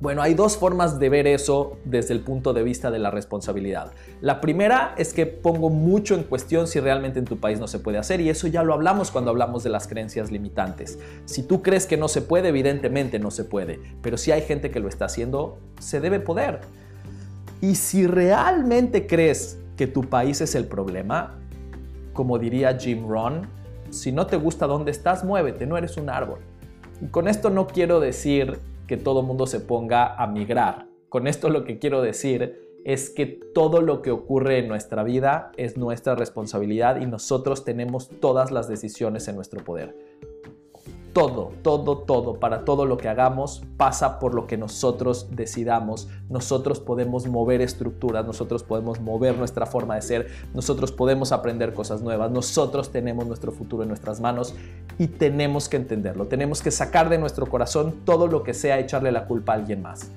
Bueno, 0.02 0.20
hay 0.20 0.34
dos 0.34 0.56
formas 0.56 0.98
de 0.98 1.08
ver 1.08 1.28
eso 1.28 1.78
desde 1.84 2.12
el 2.12 2.22
punto 2.22 2.52
de 2.52 2.64
vista 2.64 2.90
de 2.90 2.98
la 2.98 3.12
responsabilidad. 3.12 3.92
La 4.20 4.40
primera 4.40 4.96
es 4.98 5.14
que 5.14 5.26
pongo 5.26 5.70
mucho 5.70 6.16
en 6.16 6.24
cuestión 6.24 6.66
si 6.66 6.80
realmente 6.80 7.20
en 7.20 7.24
tu 7.24 7.38
país 7.38 7.60
no 7.60 7.68
se 7.68 7.78
puede 7.78 7.98
hacer 7.98 8.20
y 8.20 8.28
eso 8.28 8.48
ya 8.48 8.64
lo 8.64 8.74
hablamos 8.74 9.12
cuando 9.12 9.30
hablamos 9.30 9.62
de 9.62 9.70
las 9.70 9.86
creencias 9.86 10.32
limitantes. 10.32 10.98
Si 11.24 11.44
tú 11.44 11.62
crees 11.62 11.86
que 11.86 11.96
no 11.96 12.08
se 12.08 12.20
puede, 12.20 12.48
evidentemente 12.48 13.20
no 13.20 13.30
se 13.30 13.44
puede, 13.44 13.78
pero 14.02 14.16
si 14.16 14.32
hay 14.32 14.42
gente 14.42 14.72
que 14.72 14.80
lo 14.80 14.88
está 14.88 15.04
haciendo, 15.04 15.58
se 15.78 16.00
debe 16.00 16.18
poder. 16.18 16.62
Y 17.60 17.76
si 17.76 18.08
realmente 18.08 19.06
crees 19.06 19.60
que 19.76 19.86
tu 19.86 20.02
país 20.02 20.40
es 20.40 20.56
el 20.56 20.66
problema, 20.66 21.38
como 22.12 22.40
diría 22.40 22.76
Jim 22.76 23.06
Rohn, 23.06 23.46
si 23.90 24.10
no 24.10 24.26
te 24.26 24.34
gusta 24.34 24.66
dónde 24.66 24.90
estás, 24.90 25.22
muévete, 25.22 25.64
no 25.64 25.78
eres 25.78 25.96
un 25.96 26.10
árbol. 26.10 26.40
Y 27.00 27.06
con 27.06 27.28
esto 27.28 27.50
no 27.50 27.68
quiero 27.68 28.00
decir 28.00 28.58
que 28.86 28.96
todo 28.96 29.22
mundo 29.22 29.46
se 29.46 29.60
ponga 29.60 30.14
a 30.14 30.26
migrar. 30.26 30.86
Con 31.08 31.26
esto 31.26 31.48
lo 31.50 31.64
que 31.64 31.78
quiero 31.78 32.02
decir 32.02 32.60
es 32.84 33.10
que 33.10 33.26
todo 33.26 33.80
lo 33.80 34.02
que 34.02 34.10
ocurre 34.10 34.58
en 34.58 34.68
nuestra 34.68 35.02
vida 35.02 35.52
es 35.56 35.76
nuestra 35.76 36.14
responsabilidad 36.14 37.00
y 37.00 37.06
nosotros 37.06 37.64
tenemos 37.64 38.08
todas 38.20 38.50
las 38.50 38.68
decisiones 38.68 39.28
en 39.28 39.36
nuestro 39.36 39.62
poder 39.64 40.11
todo, 41.12 41.52
todo, 41.62 41.98
todo, 41.98 42.40
para 42.40 42.64
todo 42.64 42.86
lo 42.86 42.96
que 42.96 43.08
hagamos 43.08 43.62
pasa 43.76 44.18
por 44.18 44.34
lo 44.34 44.46
que 44.46 44.56
nosotros 44.56 45.28
decidamos. 45.30 46.08
Nosotros 46.30 46.80
podemos 46.80 47.26
mover 47.26 47.60
estructuras, 47.60 48.24
nosotros 48.26 48.62
podemos 48.62 49.00
mover 49.00 49.36
nuestra 49.36 49.66
forma 49.66 49.94
de 49.94 50.02
ser, 50.02 50.28
nosotros 50.54 50.92
podemos 50.92 51.32
aprender 51.32 51.74
cosas 51.74 52.02
nuevas, 52.02 52.30
nosotros 52.30 52.90
tenemos 52.90 53.26
nuestro 53.26 53.52
futuro 53.52 53.82
en 53.82 53.88
nuestras 53.88 54.20
manos 54.20 54.54
y 54.98 55.06
tenemos 55.06 55.68
que 55.68 55.76
entenderlo. 55.76 56.26
Tenemos 56.26 56.62
que 56.62 56.70
sacar 56.70 57.08
de 57.08 57.18
nuestro 57.18 57.46
corazón 57.46 58.00
todo 58.04 58.26
lo 58.26 58.42
que 58.42 58.54
sea 58.54 58.78
echarle 58.78 59.12
la 59.12 59.26
culpa 59.26 59.52
a 59.52 59.56
alguien 59.56 59.82
más. 59.82 60.10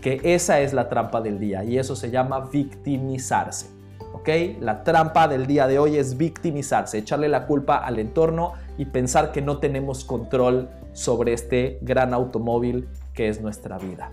Que 0.00 0.20
esa 0.22 0.60
es 0.60 0.74
la 0.74 0.88
trampa 0.88 1.22
del 1.22 1.38
día 1.38 1.64
y 1.64 1.78
eso 1.78 1.96
se 1.96 2.10
llama 2.10 2.40
victimizarse. 2.40 3.74
¿Ok? 4.14 4.28
La 4.60 4.84
trampa 4.84 5.26
del 5.26 5.48
día 5.48 5.66
de 5.66 5.80
hoy 5.80 5.96
es 5.96 6.16
victimizarse, 6.16 6.98
echarle 6.98 7.28
la 7.28 7.48
culpa 7.48 7.78
al 7.78 7.98
entorno 7.98 8.52
y 8.78 8.84
pensar 8.84 9.32
que 9.32 9.42
no 9.42 9.58
tenemos 9.58 10.04
control 10.04 10.70
sobre 10.92 11.32
este 11.32 11.78
gran 11.82 12.14
automóvil 12.14 12.88
que 13.12 13.28
es 13.28 13.40
nuestra 13.40 13.76
vida. 13.76 14.12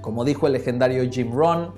Como 0.00 0.24
dijo 0.24 0.46
el 0.46 0.54
legendario 0.54 1.08
Jim 1.10 1.30
Rohn, 1.30 1.72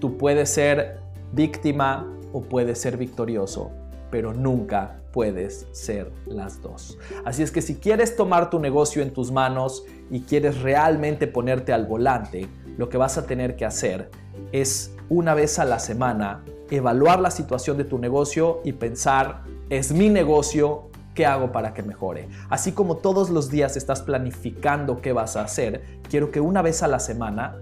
tú 0.00 0.18
puedes 0.18 0.50
ser 0.50 0.98
víctima 1.32 2.06
o 2.34 2.42
puedes 2.42 2.78
ser 2.78 2.98
victorioso, 2.98 3.70
pero 4.10 4.34
nunca 4.34 5.00
puedes 5.12 5.66
ser 5.72 6.12
las 6.26 6.60
dos. 6.60 6.98
Así 7.24 7.42
es 7.42 7.50
que 7.50 7.62
si 7.62 7.76
quieres 7.76 8.16
tomar 8.16 8.50
tu 8.50 8.60
negocio 8.60 9.02
en 9.02 9.14
tus 9.14 9.32
manos 9.32 9.86
y 10.10 10.20
quieres 10.20 10.60
realmente 10.60 11.26
ponerte 11.26 11.72
al 11.72 11.86
volante, 11.86 12.46
lo 12.76 12.90
que 12.90 12.98
vas 12.98 13.16
a 13.16 13.26
tener 13.26 13.56
que 13.56 13.64
hacer 13.64 14.10
es 14.52 14.94
una 15.10 15.34
vez 15.34 15.58
a 15.58 15.66
la 15.66 15.78
semana 15.78 16.42
evaluar 16.70 17.20
la 17.20 17.30
situación 17.30 17.76
de 17.76 17.84
tu 17.84 17.98
negocio 17.98 18.60
y 18.64 18.72
pensar, 18.72 19.42
es 19.68 19.92
mi 19.92 20.08
negocio, 20.08 20.86
¿Qué 21.14 21.26
hago 21.26 21.50
para 21.50 21.74
que 21.74 21.82
mejore? 21.82 22.28
Así 22.48 22.70
como 22.70 22.96
todos 22.96 23.30
los 23.30 23.50
días 23.50 23.76
estás 23.76 24.00
planificando 24.00 25.02
qué 25.02 25.12
vas 25.12 25.36
a 25.36 25.42
hacer, 25.42 25.82
quiero 26.08 26.30
que 26.30 26.40
una 26.40 26.62
vez 26.62 26.84
a 26.84 26.88
la 26.88 27.00
semana 27.00 27.56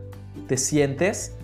te 0.47 0.59
sientes 0.59 1.35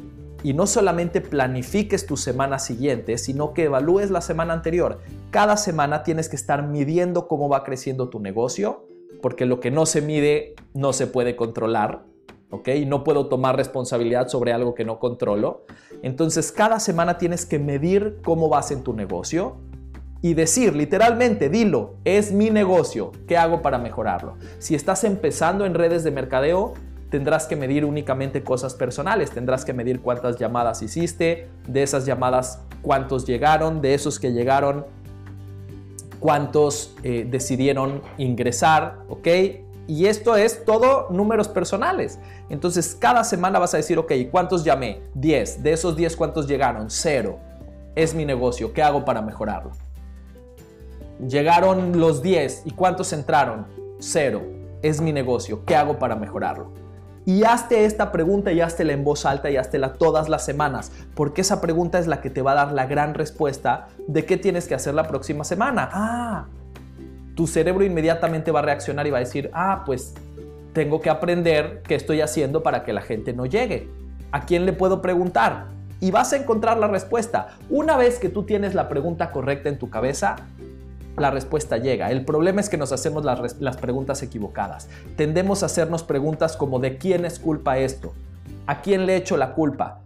y 0.43 0.53
no 0.53 0.67
solamente 0.67 1.23
planifiques 1.23 2.07
tu 2.07 2.19
semana 2.19 2.59
siguiente, 2.59 3.17
sino 3.17 3.55
que 3.55 3.65
evalúes 3.65 4.11
la 4.11 4.21
semana 4.21 4.53
anterior. 4.53 5.01
Cada 5.31 5.57
semana 5.57 6.03
tienes 6.03 6.29
que 6.29 6.37
estar 6.37 6.63
midiendo 6.69 7.27
cómo 7.27 7.49
va 7.49 7.65
creciendo 7.65 8.11
tu 8.11 8.21
negocio, 8.21 8.87
porque 9.23 9.47
lo 9.47 9.59
que 9.59 9.71
no 9.71 9.87
se 9.87 10.03
mide 10.03 10.55
no 10.75 10.93
se 10.93 11.07
puede 11.07 11.35
controlar. 11.35 12.05
¿Ok? 12.55 12.69
No 12.87 13.05
puedo 13.05 13.27
tomar 13.27 13.57
responsabilidad 13.57 14.29
sobre 14.29 14.53
algo 14.53 14.75
que 14.75 14.85
no 14.85 14.99
controlo. 14.99 15.65
Entonces, 16.03 16.53
cada 16.53 16.81
semana 16.81 17.19
tienes 17.19 17.47
que 17.47 17.59
medir 17.59 18.19
cómo 18.25 18.49
vas 18.49 18.71
en 18.71 18.83
tu 18.83 18.93
negocio 18.93 19.57
y 20.23 20.35
decir 20.35 20.75
literalmente, 20.75 21.49
dilo, 21.51 21.97
es 22.05 22.33
mi 22.33 22.49
negocio, 22.49 23.13
¿qué 23.29 23.37
hago 23.37 23.61
para 23.61 23.79
mejorarlo? 23.79 24.37
Si 24.59 24.75
estás 24.75 25.05
empezando 25.05 25.67
en 25.67 25.75
redes 25.75 26.03
de 26.03 26.11
mercadeo, 26.11 26.73
tendrás 27.11 27.47
que 27.47 27.57
medir 27.57 27.85
únicamente 27.85 28.43
cosas 28.43 28.75
personales, 28.75 29.31
tendrás 29.31 29.65
que 29.65 29.73
medir 29.73 30.01
cuántas 30.01 30.37
llamadas 30.37 30.81
hiciste, 30.81 31.49
de 31.69 31.83
esas 31.83 32.07
llamadas 32.07 32.63
cuántos 32.81 33.27
llegaron, 33.27 33.83
de 33.83 33.95
esos 33.95 34.19
que 34.19 34.33
llegaron, 34.33 34.87
cuántos 36.21 36.95
eh, 37.03 37.27
decidieron 37.31 38.01
ingresar, 38.17 39.01
¿ok? 39.09 39.29
Y 39.87 40.07
esto 40.07 40.37
es 40.37 40.65
todo 40.65 41.09
números 41.11 41.49
personales. 41.49 42.19
Entonces, 42.49 42.97
cada 42.99 43.25
semana 43.25 43.59
vas 43.59 43.75
a 43.75 43.77
decir, 43.77 43.99
ok, 43.99 44.13
¿cuántos 44.31 44.65
llamé? 44.65 45.03
10. 45.15 45.63
De 45.63 45.73
esos 45.73 45.97
10, 45.97 46.17
¿cuántos 46.17 46.47
llegaron? 46.47 46.91
Cero. 46.91 47.39
Es 47.95 48.15
mi 48.15 48.25
negocio. 48.25 48.73
¿Qué 48.73 48.83
hago 48.83 49.05
para 49.05 49.21
mejorarlo? 49.21 49.73
Llegaron 51.29 52.01
los 52.01 52.23
10 52.23 52.63
y 52.65 52.71
¿cuántos 52.71 53.13
entraron? 53.13 53.67
Cero. 53.99 54.43
Es 54.83 55.01
mi 55.01 55.13
negocio. 55.13 55.65
¿Qué 55.65 55.77
hago 55.77 55.99
para 55.99 56.17
mejorarlo? 56.17 56.73
Y 57.27 57.45
hazte 57.45 57.87
esta 57.87 58.13
pregunta 58.13 58.53
y 58.53 58.61
haztela 58.61 58.93
en 58.93 59.03
voz 59.03 59.25
alta 59.25 59.51
y 59.51 59.57
haztela 59.57 59.95
todas 59.95 60.29
las 60.29 60.45
semanas, 60.45 60.93
porque 61.15 61.41
esa 61.41 61.63
pregunta 61.63 61.99
es 61.99 62.07
la 62.07 62.21
que 62.21 62.29
te 62.29 62.43
va 62.43 62.53
a 62.53 62.55
dar 62.55 62.73
la 62.73 62.85
gran 62.85 63.15
respuesta 63.15 63.89
de 64.07 64.27
qué 64.27 64.37
tienes 64.37 64.69
que 64.69 64.75
hacer 64.75 64.93
la 64.93 65.05
próxima 65.05 65.43
semana. 65.45 65.89
Ah, 65.91 66.47
tu 67.35 67.47
cerebro 67.47 67.85
inmediatamente 67.85 68.51
va 68.51 68.61
a 68.61 68.63
reaccionar 68.63 69.07
y 69.07 69.11
va 69.11 69.19
a 69.19 69.21
decir, 69.21 69.51
ah, 69.53 69.83
pues 69.85 70.15
tengo 70.73 71.01
que 71.01 71.11
aprender 71.11 71.83
qué 71.87 71.95
estoy 71.95 72.21
haciendo 72.21 72.63
para 72.63 72.85
que 72.85 72.93
la 72.93 73.01
gente 73.01 73.33
no 73.33 73.47
llegue. 73.47 73.89
¿A 74.33 74.45
quién 74.45 74.67
le 74.67 74.73
puedo 74.73 75.01
preguntar? 75.01 75.67
Y 76.01 76.11
vas 76.11 76.33
a 76.33 76.37
encontrar 76.37 76.79
la 76.79 76.89
respuesta. 76.89 77.57
Una 77.71 77.97
vez 77.97 78.19
que 78.19 78.29
tú 78.29 78.43
tienes 78.43 78.75
la 78.75 78.89
pregunta 78.89 79.31
correcta 79.31 79.69
en 79.69 79.79
tu 79.79 79.91
cabeza, 79.91 80.37
la 81.17 81.31
respuesta 81.31 81.79
llega. 81.79 82.11
El 82.11 82.25
problema 82.25 82.61
es 82.61 82.69
que 82.69 82.77
nos 82.77 82.93
hacemos 82.93 83.25
las, 83.25 83.77
preguntas 83.77 84.23
equivocadas. 84.23 84.89
Tendemos 85.17 85.63
a 85.63 85.67
hacernos 85.67 86.03
preguntas 86.03 86.57
como 86.57 86.81
¿de 86.81 86.99
quién 86.99 87.25
es 87.25 87.39
culpa 87.39 87.79
esto? 87.79 88.13
¿A 88.67 88.83
quién 88.83 89.07
le 89.07 89.17
echo 89.17 89.37
la 89.37 89.55
culpa? 89.55 90.01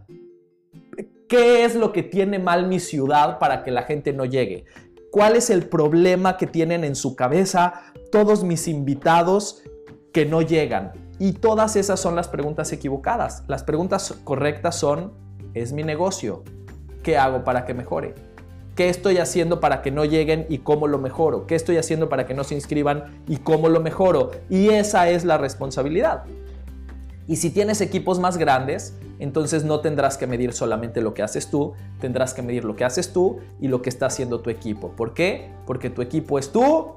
¿Qué 1.29 1.65
es 1.65 1.75
lo 1.75 1.93
que 1.93 2.03
tiene 2.03 2.39
mal 2.39 2.67
mi 2.67 2.81
ciudad 2.81 3.39
para 3.39 3.63
que 3.63 3.71
la 3.71 3.83
gente 3.83 4.13
no 4.13 4.25
llegue? 4.25 4.65
¿Cuál 5.11 5.37
es 5.37 5.49
el 5.49 5.67
problema 5.67 6.37
que 6.37 6.47
tienen 6.47 6.85
en 6.85 6.95
su 6.95 7.17
cabeza 7.17 7.83
todos 8.13 8.45
mis 8.45 8.69
invitados 8.69 9.63
que 10.13 10.27
no 10.27 10.43
llegan? 10.43 10.93
Y 11.19 11.33
todas 11.33 11.77
esas 11.77 11.99
son 11.99 12.15
las 12.15 12.29
preguntas 12.29 12.73
equivocadas. 12.73 13.43
Las 13.49 13.63
preguntas 13.63 14.15
correctas 14.25 14.77
son, 14.77 15.15
¿es 15.55 15.73
mi 15.73 15.83
negocio? 15.83 16.45
¿Qué 17.03 17.17
hago 17.17 17.43
para 17.43 17.65
que 17.65 17.73
mejore? 17.73 18.15
¿Qué 18.77 18.91
estoy 18.91 19.17
haciendo 19.17 19.61
para 19.61 19.81
que 19.81 19.91
no 19.91 20.05
lleguen 20.05 20.45
y 20.51 20.59
cómo 20.59 20.87
lo 20.87 20.99
mejoro? 20.99 21.47
¿Qué 21.47 21.55
estoy 21.55 21.79
haciendo 21.79 22.11
para 22.11 22.27
que 22.27 22.35
no 22.35 22.45
se 22.45 22.55
inscriban 22.55 23.25
y 23.27 23.39
cómo 23.39 23.71
lo 23.71 23.81
mejoro? 23.81 24.33
Y 24.51 24.69
esa 24.69 25.09
es 25.09 25.25
la 25.25 25.39
responsabilidad. 25.39 26.25
Y 27.27 27.37
si 27.37 27.51
tienes 27.51 27.81
equipos 27.81 28.21
más 28.21 28.37
grandes, 28.37 28.95
entonces 29.19 29.65
no 29.65 29.81
tendrás 29.81 30.17
que 30.17 30.27
medir 30.27 30.53
solamente 30.53 31.01
lo 31.01 31.15
que 31.15 31.23
haces 31.23 31.51
tú, 31.51 31.75
tendrás 32.01 32.35
que 32.35 32.43
medir 32.43 32.65
lo 32.65 32.77
que 32.77 32.85
haces 32.85 33.13
tú 33.13 33.39
y 33.61 33.69
lo 33.69 33.83
que 33.83 33.89
está 33.89 34.07
haciendo 34.07 34.41
tu 34.41 34.51
equipo. 34.51 34.91
¿Por 34.91 35.15
qué? 35.15 35.51
Porque 35.67 35.91
tu 35.91 36.03
equipo 36.03 36.39
es 36.39 36.53
tú. 36.53 36.95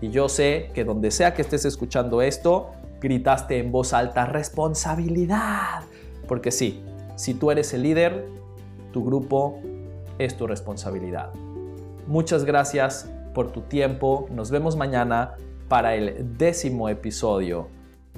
Y 0.00 0.10
yo 0.10 0.28
sé 0.28 0.70
que 0.74 0.84
donde 0.84 1.10
sea 1.10 1.34
que 1.34 1.42
estés 1.42 1.64
escuchando 1.64 2.22
esto, 2.22 2.70
gritaste 3.00 3.58
en 3.58 3.72
voz 3.72 3.92
alta 3.92 4.26
responsabilidad. 4.26 5.82
Porque 6.26 6.50
sí, 6.50 6.82
si 7.16 7.34
tú 7.34 7.50
eres 7.50 7.72
el 7.72 7.82
líder, 7.82 8.28
tu 8.92 9.04
grupo 9.04 9.60
es 10.18 10.36
tu 10.36 10.46
responsabilidad. 10.46 11.32
Muchas 12.06 12.44
gracias 12.44 13.10
por 13.34 13.50
tu 13.50 13.62
tiempo, 13.62 14.26
nos 14.30 14.50
vemos 14.50 14.76
mañana 14.76 15.36
para 15.68 15.94
el 15.94 16.36
décimo 16.38 16.88
episodio 16.88 17.68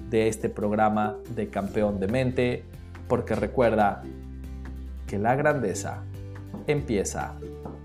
de 0.08 0.28
este 0.28 0.48
programa 0.48 1.16
de 1.34 1.48
Campeón 1.48 2.00
de 2.00 2.08
Mente, 2.08 2.64
porque 3.10 3.34
recuerda 3.34 4.02
que 5.08 5.18
la 5.18 5.34
grandeza 5.34 6.04
empieza 6.68 7.34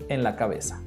en 0.08 0.22
la 0.22 0.36
cabeza. 0.36 0.80